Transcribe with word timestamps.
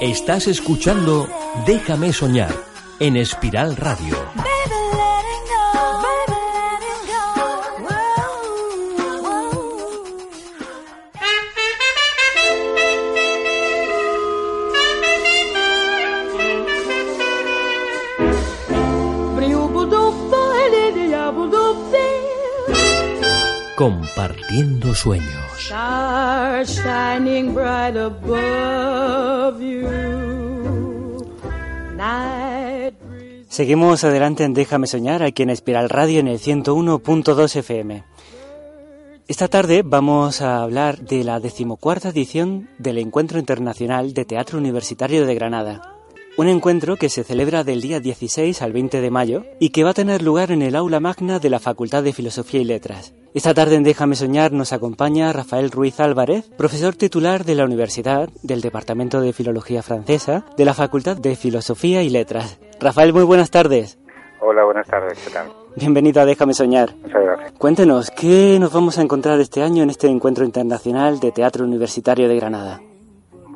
Estás 0.00 0.48
escuchando 0.48 1.28
Déjame 1.66 2.12
soñar 2.12 2.52
en 2.98 3.16
Espiral 3.16 3.76
Radio. 3.76 4.45
Compartiendo 23.76 24.94
sueños. 24.94 25.70
Seguimos 33.48 34.02
adelante 34.04 34.44
en 34.44 34.54
Déjame 34.54 34.86
Soñar, 34.86 35.22
aquí 35.22 35.42
en 35.42 35.50
Espiral 35.50 35.90
Radio 35.90 36.20
en 36.20 36.28
el 36.28 36.38
101.2 36.38 37.56
FM. 37.56 38.04
Esta 39.28 39.48
tarde 39.48 39.82
vamos 39.84 40.40
a 40.40 40.62
hablar 40.62 41.00
de 41.00 41.22
la 41.22 41.38
decimocuarta 41.38 42.08
edición 42.08 42.70
del 42.78 42.96
Encuentro 42.96 43.38
Internacional 43.38 44.14
de 44.14 44.24
Teatro 44.24 44.56
Universitario 44.56 45.26
de 45.26 45.34
Granada. 45.34 45.82
Un 46.38 46.48
encuentro 46.48 46.96
que 46.96 47.10
se 47.10 47.24
celebra 47.24 47.62
del 47.62 47.82
día 47.82 48.00
16 48.00 48.62
al 48.62 48.72
20 48.72 49.02
de 49.02 49.10
mayo 49.10 49.44
y 49.60 49.68
que 49.68 49.84
va 49.84 49.90
a 49.90 49.94
tener 49.94 50.22
lugar 50.22 50.50
en 50.50 50.62
el 50.62 50.76
aula 50.76 50.98
magna 50.98 51.40
de 51.40 51.50
la 51.50 51.60
Facultad 51.60 52.02
de 52.02 52.14
Filosofía 52.14 52.62
y 52.62 52.64
Letras. 52.64 53.12
Esta 53.34 53.52
tarde 53.52 53.76
en 53.76 53.82
Déjame 53.82 54.16
Soñar 54.16 54.52
nos 54.52 54.72
acompaña 54.72 55.32
Rafael 55.32 55.70
Ruiz 55.70 56.00
Álvarez, 56.00 56.48
profesor 56.56 56.94
titular 56.94 57.44
de 57.44 57.54
la 57.54 57.64
Universidad 57.64 58.30
del 58.42 58.62
Departamento 58.62 59.20
de 59.20 59.32
Filología 59.32 59.82
Francesa 59.82 60.44
de 60.56 60.64
la 60.64 60.72
Facultad 60.72 61.16
de 61.16 61.36
Filosofía 61.36 62.02
y 62.02 62.08
Letras. 62.08 62.58
Rafael, 62.80 63.12
muy 63.12 63.24
buenas 63.24 63.50
tardes. 63.50 63.98
Hola, 64.40 64.64
buenas 64.64 64.86
tardes, 64.86 65.18
¿qué 65.22 65.30
tal? 65.30 65.52
Bienvenido 65.76 66.22
a 66.22 66.24
Déjame 66.24 66.54
Soñar. 66.54 66.94
Muchas 67.02 67.22
gracias. 67.22 67.52
Cuéntenos, 67.58 68.10
¿qué 68.10 68.56
nos 68.58 68.72
vamos 68.72 68.98
a 68.98 69.02
encontrar 69.02 69.38
este 69.40 69.62
año 69.62 69.82
en 69.82 69.90
este 69.90 70.06
Encuentro 70.06 70.44
Internacional 70.44 71.20
de 71.20 71.32
Teatro 71.32 71.64
Universitario 71.64 72.28
de 72.28 72.36
Granada? 72.36 72.80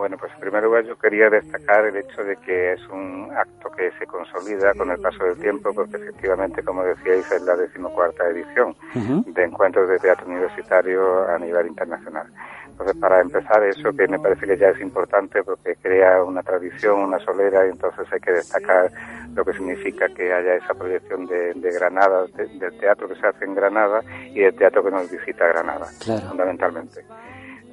Bueno, 0.01 0.17
pues 0.17 0.33
en 0.33 0.41
primer 0.41 0.63
lugar 0.63 0.83
yo 0.87 0.99
quería 0.99 1.29
destacar 1.29 1.85
el 1.85 1.95
hecho 1.95 2.25
de 2.25 2.35
que 2.39 2.73
es 2.73 2.81
un 2.89 3.31
acto 3.37 3.69
que 3.69 3.91
se 3.99 4.07
consolida 4.07 4.73
con 4.73 4.91
el 4.91 4.99
paso 4.99 5.23
del 5.25 5.37
tiempo, 5.39 5.75
porque 5.75 5.99
efectivamente, 5.99 6.63
como 6.63 6.83
decíais, 6.83 7.31
es 7.31 7.43
la 7.43 7.55
decimocuarta 7.55 8.27
edición 8.29 8.75
de 8.95 9.45
encuentros 9.45 9.91
de 9.91 9.99
teatro 9.99 10.27
universitario 10.27 11.29
a 11.29 11.39
nivel 11.39 11.67
internacional. 11.67 12.27
Entonces, 12.71 12.97
para 12.97 13.21
empezar, 13.21 13.63
eso 13.63 13.93
que 13.93 14.09
me 14.09 14.19
parece 14.19 14.47
que 14.47 14.57
ya 14.57 14.71
es 14.71 14.81
importante 14.81 15.43
porque 15.43 15.77
crea 15.77 16.25
una 16.25 16.43
tradición, 16.43 17.01
una 17.01 17.19
solera, 17.19 17.67
y 17.67 17.69
entonces 17.69 18.11
hay 18.11 18.21
que 18.21 18.33
destacar 18.33 18.91
lo 19.35 19.45
que 19.45 19.53
significa 19.53 20.09
que 20.09 20.33
haya 20.33 20.55
esa 20.55 20.73
proyección 20.73 21.27
de, 21.27 21.73
Granada, 21.75 22.25
del 22.29 22.79
teatro 22.79 23.07
que 23.07 23.17
se 23.17 23.27
hace 23.27 23.45
en 23.45 23.55
Granada 23.55 24.01
y 24.33 24.41
del 24.41 24.55
teatro 24.55 24.83
que 24.83 24.93
nos 24.93 25.11
visita 25.11 25.47
Granada, 25.47 25.85
fundamentalmente. 26.27 27.05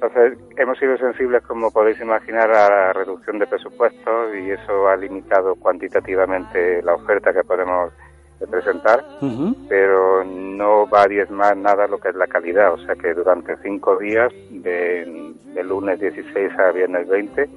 Entonces, 0.00 0.38
hemos 0.56 0.78
sido 0.78 0.96
sensibles, 0.96 1.42
como 1.42 1.72
podéis 1.72 2.00
imaginar, 2.00 2.52
a 2.52 2.68
la 2.68 2.92
reducción 2.92 3.40
de 3.40 3.48
presupuestos 3.48 4.32
y 4.36 4.52
eso 4.52 4.86
ha 4.86 4.94
limitado 4.94 5.56
cuantitativamente 5.56 6.80
la 6.84 6.94
oferta 6.94 7.32
que 7.32 7.42
podemos 7.42 7.92
presentar, 8.48 9.04
pero 9.68 10.22
no 10.22 10.88
va 10.88 11.02
a 11.02 11.08
diezmar 11.08 11.56
nada 11.56 11.88
lo 11.88 11.98
que 11.98 12.10
es 12.10 12.14
la 12.14 12.28
calidad. 12.28 12.74
O 12.74 12.78
sea 12.78 12.94
que 12.94 13.12
durante 13.12 13.56
cinco 13.56 13.96
días, 13.96 14.32
de, 14.50 15.34
de 15.52 15.64
lunes 15.64 15.98
16 15.98 16.52
a 16.56 16.70
viernes 16.70 17.08
20, 17.08 17.48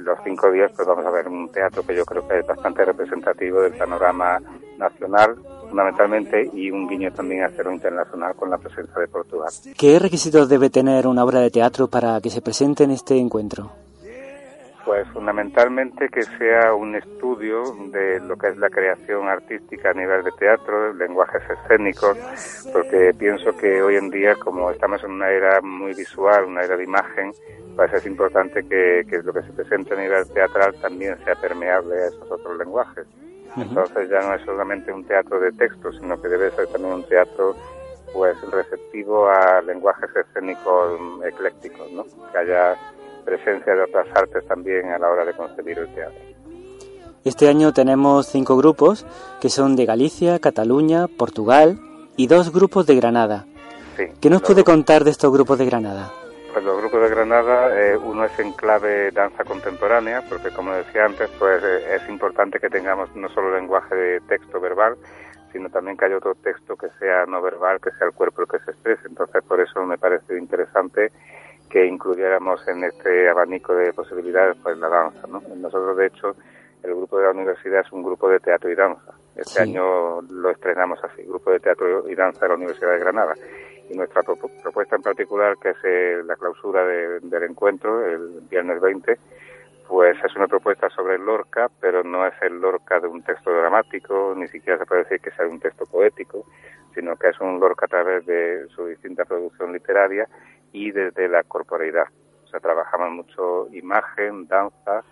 los 0.00 0.18
cinco 0.24 0.50
días 0.50 0.72
pues 0.74 0.88
vamos 0.88 1.04
a 1.04 1.10
ver 1.10 1.28
un 1.28 1.52
teatro 1.52 1.82
que 1.82 1.94
yo 1.94 2.06
creo 2.06 2.26
que 2.26 2.38
es 2.38 2.46
bastante 2.46 2.82
representativo 2.82 3.60
del 3.60 3.74
panorama 3.74 4.40
nacional 4.78 5.36
fundamentalmente 5.68 6.50
y 6.52 6.70
un 6.70 6.88
guiño 6.88 7.12
también 7.12 7.44
a 7.44 7.50
cero 7.50 7.72
internacional 7.72 8.34
con 8.34 8.50
la 8.50 8.58
presencia 8.58 9.00
de 9.00 9.08
Portugal. 9.08 9.50
¿Qué 9.76 9.98
requisitos 9.98 10.48
debe 10.48 10.70
tener 10.70 11.06
una 11.06 11.24
obra 11.24 11.40
de 11.40 11.50
teatro 11.50 11.88
para 11.88 12.20
que 12.20 12.30
se 12.30 12.42
presente 12.42 12.84
en 12.84 12.92
este 12.92 13.16
encuentro? 13.16 13.70
Pues 14.84 15.06
fundamentalmente 15.08 16.08
que 16.08 16.22
sea 16.22 16.72
un 16.72 16.94
estudio 16.94 17.62
de 17.92 18.20
lo 18.20 18.38
que 18.38 18.48
es 18.48 18.56
la 18.56 18.70
creación 18.70 19.28
artística 19.28 19.90
a 19.90 19.92
nivel 19.92 20.24
de 20.24 20.30
teatro, 20.38 20.94
lenguajes 20.94 21.42
escénicos, 21.50 22.16
porque 22.72 23.12
pienso 23.18 23.54
que 23.54 23.82
hoy 23.82 23.96
en 23.96 24.08
día, 24.08 24.34
como 24.36 24.70
estamos 24.70 25.04
en 25.04 25.10
una 25.10 25.28
era 25.28 25.60
muy 25.60 25.92
visual, 25.92 26.46
una 26.46 26.62
era 26.62 26.74
de 26.74 26.84
imagen, 26.84 27.32
pues 27.76 27.92
es 27.92 28.06
importante 28.06 28.62
que, 28.66 29.04
que 29.06 29.18
lo 29.22 29.34
que 29.34 29.42
se 29.42 29.52
presente 29.52 29.92
a 29.92 30.00
nivel 30.00 30.26
teatral 30.32 30.74
también 30.80 31.22
sea 31.22 31.34
permeable 31.34 31.94
a 31.94 32.06
esos 32.06 32.30
otros 32.30 32.56
lenguajes. 32.56 33.06
Entonces 33.62 34.08
ya 34.08 34.20
no 34.20 34.34
es 34.34 34.42
solamente 34.44 34.92
un 34.92 35.04
teatro 35.04 35.40
de 35.40 35.52
texto, 35.52 35.92
sino 35.92 36.20
que 36.20 36.28
debe 36.28 36.50
ser 36.52 36.66
también 36.68 36.94
un 36.94 37.04
teatro 37.04 37.54
pues 38.12 38.36
receptivo 38.50 39.28
a 39.28 39.60
lenguajes 39.62 40.10
escénicos 40.14 40.98
eclécticos, 41.24 41.90
¿no? 41.92 42.04
Que 42.32 42.38
haya 42.38 42.76
presencia 43.24 43.74
de 43.74 43.82
otras 43.82 44.06
artes 44.14 44.46
también 44.46 44.90
a 44.90 44.98
la 44.98 45.10
hora 45.10 45.24
de 45.24 45.34
concebir 45.34 45.78
el 45.78 45.94
teatro. 45.94 46.18
Este 47.24 47.48
año 47.48 47.72
tenemos 47.72 48.26
cinco 48.26 48.56
grupos 48.56 49.04
que 49.40 49.50
son 49.50 49.76
de 49.76 49.84
Galicia, 49.84 50.38
Cataluña, 50.38 51.06
Portugal 51.08 51.78
y 52.16 52.26
dos 52.26 52.52
grupos 52.52 52.86
de 52.86 52.96
Granada. 52.96 53.44
Sí, 53.96 54.04
¿Qué 54.20 54.30
nos 54.30 54.42
puede 54.42 54.64
contar 54.64 55.04
de 55.04 55.10
estos 55.10 55.32
grupos 55.32 55.58
de 55.58 55.66
Granada? 55.66 56.10
Pues 56.58 56.66
los 56.66 56.80
grupos 56.80 57.02
de 57.02 57.10
Granada, 57.10 57.80
eh, 57.80 57.96
uno 57.96 58.24
es 58.24 58.36
en 58.40 58.50
clave 58.50 59.12
danza 59.12 59.44
contemporánea, 59.44 60.24
porque 60.28 60.50
como 60.50 60.72
decía 60.72 61.04
antes, 61.04 61.30
pues 61.38 61.62
eh, 61.62 61.94
es 61.94 62.08
importante 62.08 62.58
que 62.58 62.68
tengamos 62.68 63.14
no 63.14 63.28
solo 63.28 63.54
lenguaje 63.54 63.94
de 63.94 64.20
texto 64.22 64.58
verbal, 64.58 64.96
sino 65.52 65.70
también 65.70 65.96
que 65.96 66.06
haya 66.06 66.16
otro 66.16 66.34
texto 66.34 66.74
que 66.74 66.88
sea 66.98 67.26
no 67.26 67.40
verbal, 67.40 67.80
que 67.80 67.92
sea 67.92 68.08
el 68.08 68.12
cuerpo 68.12 68.42
el 68.42 68.48
que 68.48 68.58
se 68.58 68.72
exprese. 68.72 69.06
Entonces, 69.06 69.44
por 69.44 69.60
eso 69.60 69.86
me 69.86 69.98
parece 69.98 70.36
interesante 70.36 71.12
que 71.70 71.86
incluyéramos 71.86 72.66
en 72.66 72.82
este 72.82 73.28
abanico 73.28 73.72
de 73.76 73.92
posibilidades 73.92 74.56
pues 74.60 74.76
la 74.78 74.88
danza. 74.88 75.28
¿no? 75.28 75.40
Nosotros, 75.54 75.96
de 75.96 76.06
hecho, 76.06 76.34
el 76.82 76.92
grupo 76.92 77.18
de 77.18 77.26
la 77.26 77.30
universidad 77.30 77.82
es 77.86 77.92
un 77.92 78.02
grupo 78.02 78.28
de 78.28 78.40
teatro 78.40 78.68
y 78.68 78.74
danza. 78.74 79.12
Este 79.36 79.62
año 79.62 80.22
lo 80.22 80.50
estrenamos 80.50 80.98
así, 81.04 81.22
Grupo 81.22 81.52
de 81.52 81.60
Teatro 81.60 82.08
y 82.10 82.16
Danza 82.16 82.40
de 82.40 82.48
la 82.48 82.54
Universidad 82.56 82.90
de 82.90 82.98
Granada. 82.98 83.34
Y 83.90 83.96
nuestra 83.96 84.22
propuesta 84.22 84.96
en 84.96 85.02
particular, 85.02 85.56
que 85.58 85.70
es 85.70 85.76
eh, 85.84 86.22
la 86.24 86.36
clausura 86.36 86.84
del 86.84 87.42
encuentro, 87.42 88.04
el 88.04 88.40
viernes 88.50 88.80
20, 88.80 89.18
pues 89.88 90.16
es 90.22 90.36
una 90.36 90.46
propuesta 90.46 90.90
sobre 90.90 91.18
Lorca, 91.18 91.70
pero 91.80 92.04
no 92.04 92.26
es 92.26 92.34
el 92.42 92.60
Lorca 92.60 93.00
de 93.00 93.08
un 93.08 93.22
texto 93.22 93.50
dramático, 93.50 94.34
ni 94.36 94.46
siquiera 94.48 94.78
se 94.78 94.84
puede 94.84 95.04
decir 95.04 95.20
que 95.20 95.30
sea 95.30 95.46
un 95.46 95.60
texto 95.60 95.86
poético, 95.86 96.44
sino 96.94 97.16
que 97.16 97.28
es 97.28 97.40
un 97.40 97.58
Lorca 97.58 97.86
a 97.86 97.88
través 97.88 98.26
de 98.26 98.68
su 98.68 98.86
distinta 98.86 99.24
producción 99.24 99.72
literaria 99.72 100.28
y 100.72 100.90
desde 100.90 101.28
la 101.28 101.42
corporeidad. 101.42 102.06
O 102.44 102.48
sea, 102.48 102.60
trabajamos 102.60 103.10
mucho 103.12 103.68
imagen, 103.72 104.46
danza, 104.46 105.02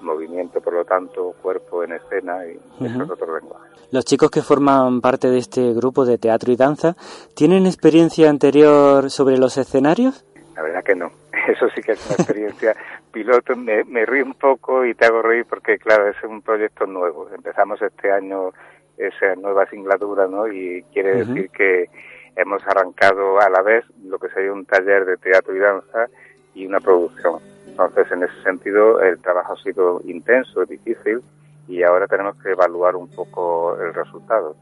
movimiento, 0.00 0.60
por 0.60 0.74
lo 0.74 0.84
tanto, 0.84 1.34
cuerpo 1.42 1.84
en 1.84 1.92
escena 1.92 2.44
y 2.46 2.56
uh 2.84 3.02
otro 3.02 3.38
lenguaje. 3.38 3.70
Los 3.90 4.04
chicos 4.04 4.30
que 4.30 4.42
forman 4.42 5.00
parte 5.00 5.28
de 5.28 5.38
este 5.38 5.72
grupo 5.72 6.04
de 6.04 6.18
teatro 6.18 6.52
y 6.52 6.56
danza, 6.56 6.96
¿tienen 7.34 7.66
experiencia 7.66 8.28
anterior 8.28 9.10
sobre 9.10 9.38
los 9.38 9.56
escenarios? 9.58 10.24
La 10.54 10.62
verdad 10.62 10.82
que 10.82 10.94
no. 10.94 11.10
Eso 11.48 11.68
sí 11.74 11.82
que 11.82 11.92
es 11.92 12.06
una 12.06 12.16
experiencia 12.16 12.76
piloto. 13.12 13.54
Me, 13.56 13.84
me 13.84 14.04
río 14.04 14.24
un 14.24 14.34
poco 14.34 14.84
y 14.84 14.94
te 14.94 15.06
hago 15.06 15.22
reír 15.22 15.46
porque, 15.48 15.78
claro, 15.78 16.08
es 16.08 16.16
un 16.24 16.42
proyecto 16.42 16.86
nuevo. 16.86 17.28
Empezamos 17.34 17.80
este 17.82 18.10
año 18.10 18.52
esa 18.96 19.34
nueva 19.36 19.66
singladura, 19.68 20.26
¿no? 20.26 20.48
Y 20.48 20.84
quiere 20.92 21.24
decir 21.24 21.50
que 21.50 21.88
hemos 22.34 22.62
arrancado 22.66 23.40
a 23.40 23.48
la 23.50 23.62
vez 23.62 23.84
lo 24.04 24.18
que 24.18 24.28
sería 24.30 24.52
un 24.52 24.64
taller 24.64 25.04
de 25.04 25.16
teatro 25.16 25.54
y 25.54 25.58
danza 25.58 26.08
y 26.54 26.66
una 26.66 26.80
producción. 26.80 27.40
Entonces, 27.78 28.10
en 28.10 28.22
ese 28.22 28.42
sentido, 28.42 29.02
el 29.02 29.18
trabajo 29.18 29.52
ha 29.52 29.62
sido 29.62 30.00
intenso, 30.06 30.64
difícil, 30.64 31.20
y 31.68 31.82
ahora 31.82 32.06
tenemos 32.06 32.34
que 32.42 32.52
evaluar 32.52 32.96
un 32.96 33.08
poco 33.08 33.76
el 33.78 33.92
resultado. 33.92 34.56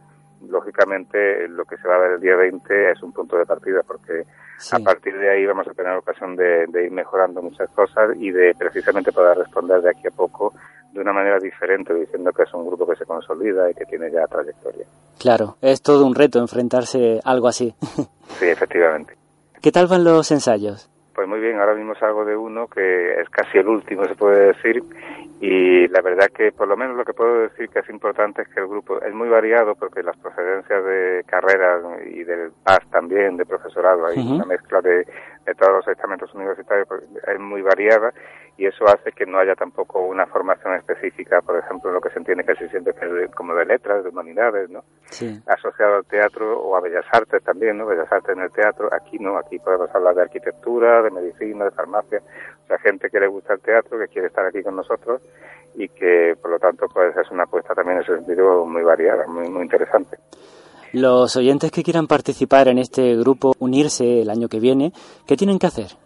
Lógicamente, 0.48 1.46
lo 1.46 1.64
que 1.64 1.76
se 1.76 1.86
va 1.86 1.94
a 1.94 1.98
ver 1.98 2.10
el 2.12 2.20
día 2.20 2.34
20 2.34 2.90
es 2.90 3.00
un 3.04 3.12
punto 3.12 3.36
de 3.36 3.46
partida, 3.46 3.82
porque 3.86 4.24
a 4.72 4.78
partir 4.80 5.16
de 5.16 5.30
ahí 5.30 5.46
vamos 5.46 5.68
a 5.68 5.74
tener 5.74 5.96
ocasión 5.96 6.34
de, 6.34 6.66
ir 6.84 6.90
mejorando 6.90 7.40
muchas 7.40 7.70
cosas 7.70 8.16
y 8.18 8.32
de 8.32 8.52
precisamente 8.58 9.12
poder 9.12 9.38
responder 9.38 9.80
de 9.80 9.90
aquí 9.90 10.08
a 10.08 10.10
poco 10.10 10.52
de 10.92 11.00
una 11.00 11.12
manera 11.12 11.38
diferente, 11.38 11.94
diciendo 11.94 12.32
que 12.32 12.42
es 12.42 12.52
un 12.52 12.66
grupo 12.66 12.84
que 12.84 12.96
se 12.96 13.06
consolida 13.06 13.70
y 13.70 13.74
que 13.74 13.84
tiene 13.84 14.10
ya 14.10 14.26
trayectoria. 14.26 14.86
Claro, 15.20 15.56
es 15.60 15.82
todo 15.82 16.04
un 16.04 16.16
reto 16.16 16.40
enfrentarse 16.40 17.20
a 17.22 17.30
algo 17.30 17.46
así. 17.46 17.76
sí, 18.40 18.46
efectivamente. 18.48 19.16
¿Qué 19.60 19.70
tal 19.70 19.86
van 19.86 20.02
los 20.02 20.32
ensayos? 20.32 20.90
Pues 21.14 21.28
muy 21.28 21.38
bien, 21.38 21.60
ahora 21.60 21.74
mismo 21.74 21.94
salgo 21.94 22.24
de 22.24 22.36
uno 22.36 22.66
que 22.66 23.20
es 23.20 23.28
casi 23.30 23.58
el 23.58 23.68
último, 23.68 24.04
se 24.04 24.16
puede 24.16 24.48
decir, 24.48 24.82
y 25.40 25.86
la 25.88 26.00
verdad 26.00 26.26
que 26.34 26.50
por 26.50 26.66
lo 26.66 26.76
menos 26.76 26.96
lo 26.96 27.04
que 27.04 27.12
puedo 27.12 27.42
decir 27.42 27.68
que 27.68 27.78
es 27.78 27.88
importante 27.88 28.42
es 28.42 28.48
que 28.48 28.60
el 28.60 28.66
grupo 28.66 29.00
es 29.00 29.14
muy 29.14 29.28
variado 29.28 29.76
porque 29.76 30.02
las 30.02 30.16
procedencias 30.16 30.84
de 30.84 31.22
carreras 31.26 31.82
y 32.06 32.24
del 32.24 32.50
PAS 32.64 32.80
también, 32.90 33.36
de 33.36 33.46
profesorado, 33.46 34.06
hay 34.06 34.18
una 34.18 34.44
mezcla 34.44 34.80
de, 34.80 35.06
de 35.44 35.54
todos 35.54 35.72
los 35.72 35.88
estamentos 35.88 36.34
universitarios, 36.34 36.88
pues, 36.88 37.02
es 37.04 37.38
muy 37.38 37.62
variada 37.62 38.12
y 38.56 38.66
eso 38.66 38.86
hace 38.86 39.10
que 39.12 39.26
no 39.26 39.38
haya 39.38 39.54
tampoco 39.54 40.00
una 40.00 40.26
formación 40.26 40.74
específica, 40.74 41.40
por 41.42 41.58
ejemplo, 41.58 41.90
lo 41.90 42.00
que 42.00 42.10
se 42.10 42.18
entiende 42.18 42.44
que 42.44 42.54
se 42.54 42.68
siente 42.68 42.94
como 43.34 43.54
de 43.54 43.64
letras, 43.64 44.04
de 44.04 44.10
humanidades, 44.10 44.70
¿no? 44.70 44.84
Sí. 45.10 45.40
Asociado 45.46 45.96
al 45.96 46.04
teatro 46.04 46.60
o 46.60 46.76
a 46.76 46.80
bellas 46.80 47.04
artes 47.12 47.42
también, 47.42 47.78
¿no? 47.78 47.86
Bellas 47.86 48.10
artes 48.10 48.36
en 48.36 48.42
el 48.42 48.52
teatro, 48.52 48.88
aquí 48.92 49.18
no, 49.18 49.36
aquí 49.38 49.58
podemos 49.58 49.92
hablar 49.94 50.14
de 50.14 50.22
arquitectura, 50.22 51.02
de 51.02 51.10
medicina, 51.10 51.64
de 51.64 51.72
farmacia, 51.72 52.22
o 52.64 52.66
sea, 52.68 52.78
gente 52.78 53.10
que 53.10 53.20
le 53.20 53.26
gusta 53.26 53.54
el 53.54 53.60
teatro, 53.60 53.98
que 53.98 54.08
quiere 54.08 54.28
estar 54.28 54.46
aquí 54.46 54.62
con 54.62 54.76
nosotros 54.76 55.20
y 55.74 55.88
que, 55.88 56.36
por 56.40 56.52
lo 56.52 56.58
tanto, 56.58 56.86
pues 56.92 57.16
es 57.16 57.28
una 57.32 57.44
apuesta 57.44 57.74
también 57.74 57.98
en 57.98 58.04
ese 58.04 58.14
sentido 58.14 58.64
muy 58.64 58.82
variada, 58.82 59.26
muy, 59.26 59.48
muy 59.48 59.62
interesante. 59.62 60.16
Los 60.92 61.34
oyentes 61.34 61.72
que 61.72 61.82
quieran 61.82 62.06
participar 62.06 62.68
en 62.68 62.78
este 62.78 63.16
grupo, 63.16 63.52
unirse 63.58 64.22
el 64.22 64.30
año 64.30 64.48
que 64.48 64.60
viene, 64.60 64.92
¿qué 65.26 65.36
tienen 65.36 65.58
que 65.58 65.66
hacer? 65.66 66.03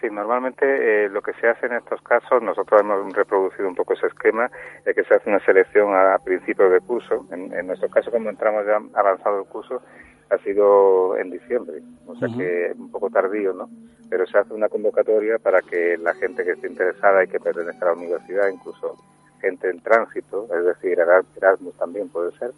Sí, 0.00 0.08
normalmente 0.10 0.64
eh, 0.64 1.08
lo 1.10 1.20
que 1.20 1.34
se 1.34 1.48
hace 1.48 1.66
en 1.66 1.74
estos 1.74 2.00
casos, 2.00 2.42
nosotros 2.42 2.80
hemos 2.80 3.12
reproducido 3.12 3.68
un 3.68 3.74
poco 3.74 3.92
ese 3.92 4.06
esquema, 4.06 4.50
es 4.86 4.94
que 4.94 5.04
se 5.04 5.14
hace 5.14 5.28
una 5.28 5.44
selección 5.44 5.94
a, 5.94 6.16
principios 6.18 6.72
de 6.72 6.80
curso. 6.80 7.26
En, 7.30 7.66
nuestro 7.66 7.90
caso, 7.90 8.10
como 8.10 8.30
entramos 8.30 8.64
ya 8.66 8.80
avanzado 8.98 9.40
el 9.40 9.46
curso, 9.46 9.82
ha 10.30 10.38
sido 10.38 11.18
en 11.18 11.30
diciembre, 11.30 11.82
o 12.06 12.14
sea 12.14 12.28
que 12.34 12.66
es 12.66 12.76
un 12.78 12.90
poco 12.90 13.10
tardío, 13.10 13.52
¿no? 13.52 13.68
Pero 14.08 14.26
se 14.26 14.38
hace 14.38 14.54
una 14.54 14.68
convocatoria 14.68 15.38
para 15.38 15.60
que 15.60 15.98
la 15.98 16.14
gente 16.14 16.44
que 16.44 16.52
esté 16.52 16.68
interesada 16.68 17.24
y 17.24 17.28
que 17.28 17.40
pertenezca 17.40 17.86
a 17.86 17.88
la 17.88 17.98
universidad, 17.98 18.48
incluso 18.48 18.96
gente 19.40 19.68
en 19.68 19.80
tránsito, 19.80 20.46
es 20.54 20.64
decir, 20.64 20.98
Erasmus 21.00 21.76
también 21.76 22.08
puede 22.08 22.30
ser, 22.38 22.52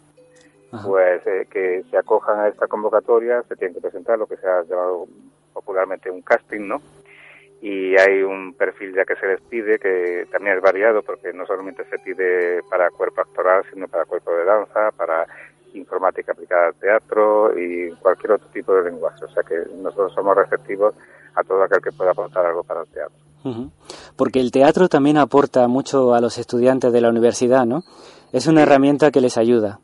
pues 0.85 1.25
eh, 1.27 1.47
que 1.49 1.83
se 1.89 1.97
acojan 1.97 2.39
a 2.39 2.47
esta 2.47 2.67
convocatoria, 2.67 3.43
se 3.43 3.55
tienen 3.55 3.75
que 3.75 3.81
presentar 3.81 4.17
lo 4.17 4.27
que 4.27 4.37
se 4.37 4.47
ha 4.47 4.63
llamado 4.63 5.07
popularmente 5.53 6.09
un 6.09 6.21
casting, 6.21 6.67
¿no? 6.67 6.81
Y 7.63 7.95
hay 7.95 8.21
un 8.23 8.53
perfil 8.55 8.93
ya 8.93 9.05
que 9.05 9.15
se 9.15 9.25
les 9.25 9.39
pide 9.39 9.79
que 9.79 10.27
también 10.29 10.57
es 10.57 10.61
variado 10.61 11.01
porque 11.01 11.31
no 11.31 11.45
solamente 11.45 11.85
se 11.85 11.97
pide 11.99 12.61
para 12.69 12.89
cuerpo 12.89 13.21
actoral 13.21 13.63
sino 13.71 13.87
para 13.87 14.03
cuerpo 14.03 14.35
de 14.35 14.43
danza, 14.43 14.91
para 14.91 15.25
informática 15.73 16.33
aplicada 16.33 16.67
al 16.67 16.75
teatro 16.75 17.57
y 17.57 17.89
cualquier 18.01 18.33
otro 18.33 18.49
tipo 18.49 18.75
de 18.75 18.91
lenguaje. 18.91 19.23
O 19.23 19.29
sea 19.29 19.43
que 19.43 19.55
nosotros 19.77 20.13
somos 20.13 20.35
receptivos 20.35 20.93
a 21.35 21.43
todo 21.43 21.63
aquel 21.63 21.81
que 21.81 21.93
pueda 21.93 22.11
aportar 22.11 22.45
algo 22.45 22.63
para 22.65 22.81
el 22.81 22.87
teatro. 22.87 23.17
Porque 24.17 24.41
el 24.41 24.51
teatro 24.51 24.89
también 24.89 25.17
aporta 25.17 25.65
mucho 25.69 26.13
a 26.13 26.19
los 26.19 26.37
estudiantes 26.37 26.91
de 26.91 26.99
la 26.99 27.09
universidad, 27.09 27.65
¿no? 27.65 27.83
Es 28.33 28.45
una 28.47 28.63
herramienta 28.63 29.09
que 29.09 29.21
les 29.21 29.37
ayuda. 29.37 29.79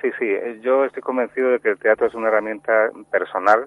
Sí, 0.00 0.10
sí, 0.20 0.26
yo 0.62 0.84
estoy 0.84 1.02
convencido 1.02 1.50
de 1.50 1.58
que 1.58 1.70
el 1.70 1.78
teatro 1.78 2.06
es 2.06 2.14
una 2.14 2.28
herramienta 2.28 2.90
personal 3.10 3.66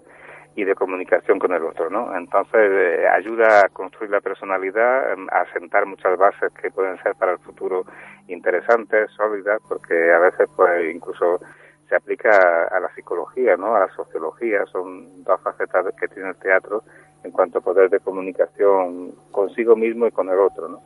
y 0.58 0.66
de 0.66 0.74
comunicación 0.74 1.38
con 1.38 1.54
el 1.54 1.64
otro, 1.64 1.92
¿no? 1.92 2.18
Entonces 2.18 2.72
eh, 2.72 3.08
ayuda 3.08 3.64
a 3.64 3.70
construir 3.70 4.10
la 4.10 4.22
personalidad, 4.22 5.14
em, 5.14 5.28
a 5.30 5.46
sentar 5.54 5.86
muchas 5.86 6.18
bases 6.18 6.52
que 6.60 6.72
pueden 6.72 6.98
ser 7.04 7.14
para 7.14 7.34
el 7.34 7.38
futuro 7.38 7.86
interesantes, 8.28 9.12
sólidas, 9.12 9.62
porque 9.70 10.12
a 10.12 10.18
veces 10.18 10.50
pues 10.56 10.96
incluso 10.96 11.40
se 11.88 11.96
aplica 11.96 12.66
a, 12.72 12.80
la 12.80 12.92
psicología, 12.96 13.56
¿no? 13.56 13.76
A 13.76 13.82
la 13.82 13.96
sociología, 13.96 14.66
son 14.72 15.24
dos 15.24 15.40
facetas 15.42 15.86
que 15.96 16.08
tiene 16.08 16.30
el 16.30 16.36
teatro 16.38 16.84
en 17.24 17.30
cuanto 17.30 17.60
a 17.60 17.62
poder 17.62 17.92
de 17.92 18.00
comunicación 18.00 19.14
consigo 19.30 19.76
mismo 19.76 20.08
y 20.08 20.12
con 20.12 20.28
el 20.28 20.40
otro, 20.40 20.68
¿no? 20.70 20.82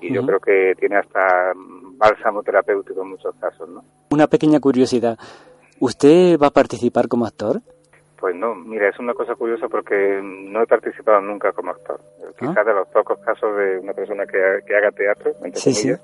Y 0.00 0.12
yo 0.12 0.26
creo 0.26 0.40
que 0.40 0.74
tiene 0.80 0.96
hasta 0.96 1.52
bálsamo 1.96 2.42
terapéutico 2.42 3.02
en 3.02 3.10
muchos 3.10 3.36
casos, 3.36 3.68
¿no? 3.68 3.84
Una 4.10 4.26
pequeña 4.26 4.58
curiosidad. 4.58 5.16
¿Usted 5.78 6.40
va 6.40 6.48
a 6.48 6.50
participar 6.50 7.06
como 7.06 7.24
actor? 7.24 7.62
Pues 8.22 8.36
no, 8.36 8.54
mira, 8.54 8.88
es 8.88 8.96
una 9.00 9.14
cosa 9.14 9.34
curiosa 9.34 9.66
porque 9.66 10.20
no 10.22 10.62
he 10.62 10.66
participado 10.68 11.20
nunca 11.20 11.50
como 11.50 11.72
actor. 11.72 11.98
Ah. 12.22 12.30
Quizás 12.38 12.64
de 12.64 12.72
los 12.72 12.86
pocos 12.86 13.18
casos 13.18 13.56
de 13.56 13.78
una 13.78 13.94
persona 13.94 14.24
que, 14.26 14.38
haga 14.72 14.92
teatro, 14.92 15.32
entre 15.42 15.60
comillas. 15.60 16.00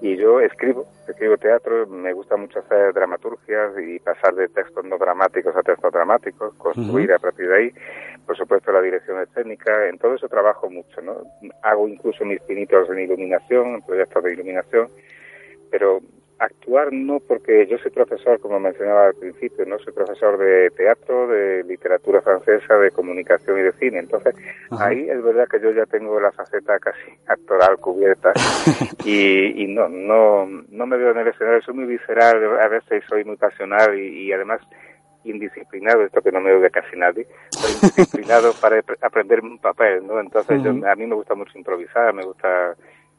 Y 0.00 0.16
yo 0.16 0.38
escribo, 0.38 0.86
escribo 1.08 1.36
teatro, 1.36 1.88
me 1.88 2.12
gusta 2.12 2.36
mucho 2.36 2.60
hacer 2.60 2.94
dramaturgias 2.94 3.72
y 3.76 3.98
pasar 3.98 4.36
de 4.36 4.46
textos 4.50 4.84
no 4.84 4.98
dramáticos 4.98 5.56
a 5.56 5.62
textos 5.62 5.92
dramáticos, 5.92 6.54
construir 6.54 7.12
a 7.12 7.18
partir 7.18 7.48
de 7.48 7.56
ahí. 7.56 7.70
Por 8.24 8.36
supuesto, 8.36 8.70
la 8.70 8.80
dirección 8.80 9.20
escénica, 9.20 9.88
en 9.88 9.98
todo 9.98 10.14
eso 10.14 10.28
trabajo 10.28 10.70
mucho, 10.70 11.00
¿no? 11.02 11.24
Hago 11.64 11.88
incluso 11.88 12.24
mis 12.24 12.40
pinitos 12.42 12.88
en 12.88 13.00
iluminación, 13.00 13.74
en 13.74 13.82
proyectos 13.82 14.22
de 14.22 14.32
iluminación, 14.32 14.86
pero 15.72 15.98
actuar 16.38 16.92
no 16.92 17.20
porque 17.20 17.66
yo 17.66 17.78
soy 17.78 17.90
profesor, 17.90 18.40
como 18.40 18.60
mencionaba 18.60 19.06
al 19.06 19.14
principio, 19.14 19.66
no 19.66 19.78
soy 19.78 19.92
profesor 19.92 20.38
de 20.38 20.70
teatro, 20.70 21.26
de 21.26 21.64
literatura 21.64 22.20
francesa, 22.20 22.76
de 22.78 22.90
comunicación 22.92 23.58
y 23.58 23.62
de 23.62 23.72
cine. 23.72 23.98
Entonces, 23.98 24.34
ahí 24.70 25.08
es 25.08 25.22
verdad 25.22 25.48
que 25.48 25.60
yo 25.60 25.70
ya 25.72 25.84
tengo 25.86 26.20
la 26.20 26.30
faceta 26.32 26.78
casi 26.78 27.10
actoral 27.26 27.78
cubierta. 27.78 28.32
Y, 29.04 29.64
y 29.64 29.66
no, 29.68 29.88
no, 29.88 30.46
no 30.68 30.86
me 30.86 30.96
veo 30.98 31.12
en 31.12 31.18
el 31.18 31.28
escenario, 31.28 31.62
soy 31.62 31.74
muy 31.74 31.86
visceral, 31.86 32.58
a 32.60 32.68
veces 32.68 33.02
soy 33.08 33.24
muy 33.24 33.36
pasional 33.36 33.98
y, 33.98 34.30
además 34.32 34.60
indisciplinado, 35.24 36.02
esto 36.02 36.20
que 36.20 36.32
no 36.32 36.40
me 36.40 36.52
oye 36.52 36.68
casi 36.70 36.96
nadie, 36.96 37.26
soy 37.50 37.70
indisciplinado 37.72 38.52
para 38.60 38.82
aprender 39.00 39.40
un 39.40 39.58
papel, 39.58 40.06
¿no? 40.06 40.20
Entonces, 40.20 40.62
yo, 40.62 40.70
a 40.70 40.94
mí 40.94 41.06
me 41.06 41.14
gusta 41.14 41.34
mucho 41.34 41.56
improvisar, 41.56 42.12
me 42.12 42.24
gusta 42.24 42.76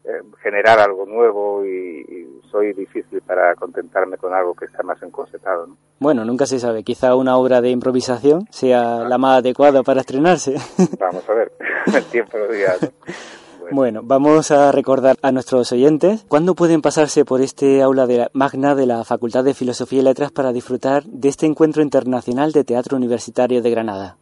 eh, 0.09 0.23
generar 0.41 0.79
algo 0.79 1.05
nuevo 1.05 1.63
y, 1.63 2.27
soy 2.49 2.73
difícil 2.73 3.21
para 3.21 3.53
contentarme 3.53 4.17
con 4.17 4.33
algo 4.33 4.55
que 4.55 4.65
está 4.65 4.81
más 4.81 4.99
encorsetado. 5.03 5.67
¿no? 5.67 5.77
Bueno, 5.99 6.25
nunca 6.25 6.47
se 6.47 6.57
sabe, 6.57 6.83
quizá 6.83 7.15
una 7.15 7.37
obra 7.37 7.61
de 7.61 7.69
improvisación 7.69 8.47
sea 8.49 9.07
la 9.07 9.19
más 9.19 9.39
adecuada 9.39 9.83
para 9.83 10.01
estrenarse. 10.01 10.55
Vamos 10.99 11.29
a 11.29 11.33
ver, 11.33 11.51
el 11.95 12.03
tiempo 12.05 12.39
lo 12.39 12.51
dirá. 12.51 12.73
Bueno. 13.71 14.01
vamos 14.03 14.49
a 14.49 14.71
recordar 14.71 15.17
a 15.21 15.31
nuestros 15.31 15.71
oyentes 15.71 16.25
cuándo 16.27 16.55
pueden 16.55 16.81
pasarse 16.81 17.23
por 17.23 17.41
este 17.41 17.83
aula 17.83 18.07
de 18.07 18.27
magna 18.33 18.73
de 18.73 18.87
la 18.87 19.03
Facultad 19.03 19.43
de 19.43 19.53
Filosofía 19.53 19.99
y 19.99 20.03
Letras 20.03 20.31
para 20.31 20.51
disfrutar 20.51 21.03
de 21.03 21.29
este 21.29 21.45
encuentro 21.45 21.83
internacional 21.83 22.51
de 22.51 22.63
teatro 22.63 22.97
universitario 22.97 23.61
de 23.61 23.69
Granada 23.69 24.17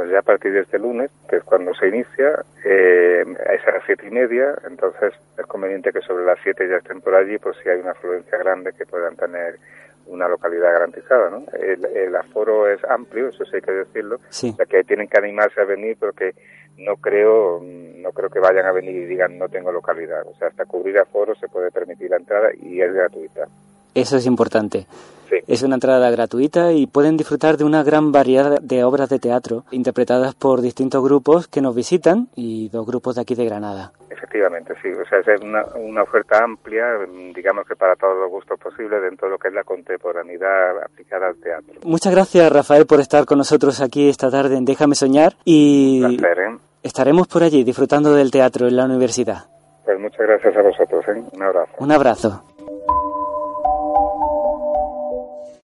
pues 0.00 0.12
ya 0.12 0.20
a 0.20 0.22
partir 0.22 0.50
de 0.54 0.60
este 0.60 0.78
lunes, 0.78 1.10
que 1.28 1.36
es 1.36 1.44
cuando 1.44 1.74
se 1.74 1.88
inicia, 1.88 2.42
eh, 2.64 3.22
es 3.22 3.68
a 3.68 3.72
las 3.72 3.84
siete 3.84 4.06
y 4.06 4.10
media, 4.10 4.54
entonces 4.66 5.12
es 5.36 5.44
conveniente 5.44 5.92
que 5.92 6.00
sobre 6.00 6.24
las 6.24 6.38
siete 6.42 6.66
ya 6.70 6.76
estén 6.76 7.02
por 7.02 7.14
allí, 7.14 7.36
por 7.36 7.54
si 7.62 7.68
hay 7.68 7.80
una 7.80 7.90
afluencia 7.90 8.38
grande 8.38 8.72
que 8.72 8.86
puedan 8.86 9.14
tener 9.14 9.58
una 10.06 10.26
localidad 10.26 10.72
garantizada, 10.72 11.28
¿no? 11.28 11.44
El, 11.52 12.16
aforo 12.16 12.66
es 12.66 12.82
amplio, 12.84 13.28
eso 13.28 13.44
sí 13.44 13.56
hay 13.56 13.60
que 13.60 13.72
decirlo, 13.72 14.20
sí. 14.30 14.54
ya 14.58 14.64
que 14.64 14.84
tienen 14.84 15.06
que 15.06 15.18
animarse 15.18 15.60
a 15.60 15.66
venir 15.66 15.98
porque 16.00 16.34
no 16.78 16.96
creo, 16.96 17.60
no 17.62 18.12
creo 18.12 18.30
que 18.30 18.40
vayan 18.40 18.64
a 18.64 18.72
venir 18.72 18.96
y 18.96 19.04
digan 19.04 19.38
no 19.38 19.50
tengo 19.50 19.70
localidad, 19.70 20.26
o 20.26 20.34
sea, 20.36 20.48
hasta 20.48 20.64
cubrir 20.64 20.98
aforo 20.98 21.34
se 21.34 21.48
puede 21.48 21.70
permitir 21.70 22.08
la 22.08 22.16
entrada 22.16 22.48
y 22.58 22.80
es 22.80 22.90
gratuita. 22.94 23.48
Eso 23.94 24.16
es 24.16 24.24
importante. 24.24 24.86
Es 25.50 25.64
una 25.64 25.74
entrada 25.74 26.08
gratuita 26.12 26.70
y 26.70 26.86
pueden 26.86 27.16
disfrutar 27.16 27.56
de 27.56 27.64
una 27.64 27.82
gran 27.82 28.12
variedad 28.12 28.60
de 28.60 28.84
obras 28.84 29.08
de 29.08 29.18
teatro 29.18 29.64
interpretadas 29.72 30.36
por 30.36 30.60
distintos 30.60 31.02
grupos 31.02 31.48
que 31.48 31.60
nos 31.60 31.74
visitan 31.74 32.28
y 32.36 32.68
dos 32.68 32.86
grupos 32.86 33.16
de 33.16 33.22
aquí 33.22 33.34
de 33.34 33.46
Granada. 33.46 33.90
Efectivamente, 34.08 34.74
sí. 34.80 34.90
O 34.92 35.04
sea, 35.06 35.18
es 35.18 35.40
una, 35.42 35.64
una 35.74 36.02
oferta 36.04 36.38
amplia, 36.44 36.84
digamos 37.34 37.66
que 37.66 37.74
para 37.74 37.96
todos 37.96 38.16
los 38.16 38.30
gustos 38.30 38.60
posibles 38.60 39.02
dentro 39.02 39.26
de 39.26 39.32
lo 39.32 39.38
que 39.38 39.48
es 39.48 39.54
la 39.54 39.64
contemporaneidad 39.64 40.84
aplicada 40.84 41.26
al 41.26 41.36
teatro. 41.40 41.80
Muchas 41.82 42.14
gracias, 42.14 42.52
Rafael, 42.52 42.86
por 42.86 43.00
estar 43.00 43.24
con 43.24 43.38
nosotros 43.38 43.80
aquí 43.80 44.08
esta 44.08 44.30
tarde 44.30 44.56
en 44.56 44.64
Déjame 44.64 44.94
Soñar 44.94 45.32
y 45.44 46.04
¿eh? 46.04 46.58
estaremos 46.84 47.26
por 47.26 47.42
allí 47.42 47.64
disfrutando 47.64 48.14
del 48.14 48.30
teatro 48.30 48.68
en 48.68 48.76
la 48.76 48.84
universidad. 48.84 49.46
Pues 49.84 49.98
muchas 49.98 50.20
gracias 50.20 50.56
a 50.56 50.62
vosotros. 50.62 51.04
¿eh? 51.08 51.20
Un 51.32 51.42
abrazo. 51.42 51.72
Un 51.78 51.90
abrazo. 51.90 52.44